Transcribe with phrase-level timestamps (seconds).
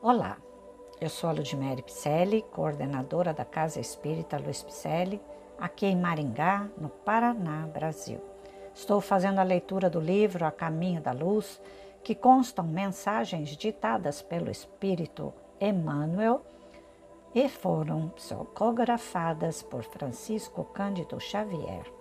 [0.00, 0.36] Olá,
[1.00, 5.20] eu sou a Ludmere Picelli, coordenadora da Casa Espírita Luiz Picelli,
[5.58, 8.20] aqui em Maringá, no Paraná, Brasil.
[8.72, 11.60] Estou fazendo a leitura do livro A Caminho da Luz,
[12.04, 16.42] que constam mensagens ditadas pelo Espírito Emmanuel
[17.34, 21.92] e foram psicografadas por Francisco Cândido Xavier.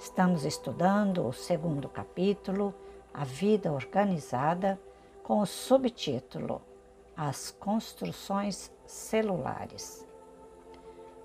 [0.00, 2.74] Estamos estudando o segundo capítulo,
[3.12, 4.80] A Vida Organizada,
[5.22, 6.62] com o subtítulo
[7.16, 10.06] as construções celulares.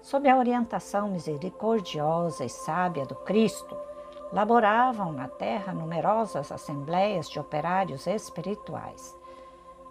[0.01, 3.75] Sob a orientação misericordiosa e sábia do Cristo,
[4.31, 9.17] laboravam na terra numerosas assembleias de operários espirituais.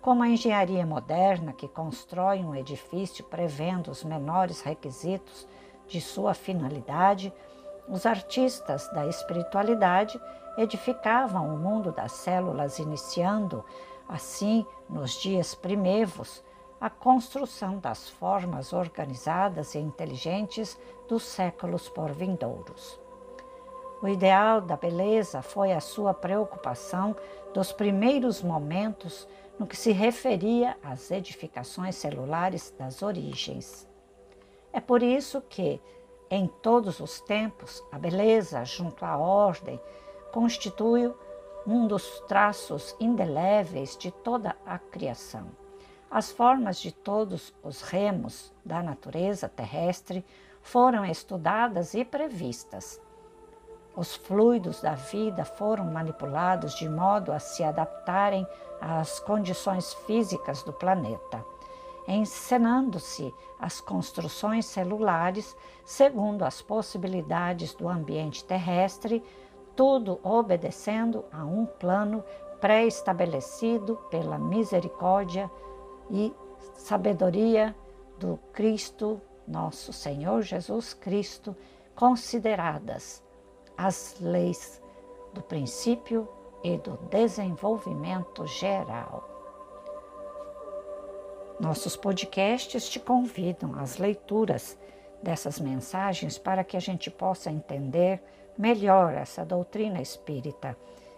[0.01, 5.47] Como a engenharia moderna que constrói um edifício prevendo os menores requisitos
[5.89, 7.33] de sua finalidade,
[7.89, 10.21] os artistas da espiritualidade
[10.57, 13.65] edificavam o mundo das células, iniciando
[14.09, 16.43] assim, nos dias primevos,
[16.81, 22.99] a construção das formas organizadas e inteligentes dos séculos por vindouros.
[24.01, 27.17] O ideal da beleza foi a sua preocupação
[27.53, 29.27] dos primeiros momentos
[29.59, 33.89] no que se referia às edificações celulares das origens.
[34.73, 35.81] É por isso que,
[36.31, 39.81] em todos os tempos, a beleza, junto à ordem,
[40.33, 41.13] constitui
[41.69, 45.49] um dos traços indeléveis de toda a criação.
[46.11, 50.25] As formas de todos os remos da natureza terrestre
[50.63, 52.99] foram estudadas e previstas.
[53.95, 58.47] Os fluidos da vida foram manipulados de modo a se adaptarem
[58.81, 61.45] às condições físicas do planeta,
[62.07, 69.23] encenando-se as construções celulares segundo as possibilidades do ambiente terrestre
[69.79, 72.25] tudo obedecendo a um plano
[72.61, 75.49] pré-estabelecido pela misericórdia
[76.11, 76.35] e
[76.75, 77.77] sabedoria
[78.19, 81.57] do Cristo, nosso Senhor Jesus Cristo,
[81.95, 83.23] consideradas
[83.77, 84.83] as leis
[85.33, 86.29] do princípio
[86.65, 89.29] e do desenvolvimento geral.
[91.61, 94.77] Nossos podcasts te convidam às leituras
[95.23, 98.21] dessas mensagens para que a gente possa entender
[98.59, 100.77] melhor essa doutrina espírita,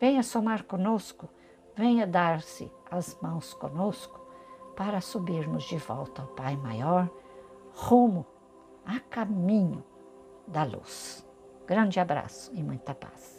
[0.00, 1.28] Venha somar conosco,
[1.76, 4.18] venha dar-se as mãos conosco
[4.76, 7.08] para subirmos de volta ao Pai Maior,
[7.72, 8.26] rumo
[8.84, 9.84] a caminho
[10.44, 11.24] da luz.
[11.68, 13.38] Grande abraço e muita paz.